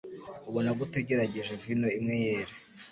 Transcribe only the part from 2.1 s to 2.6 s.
yera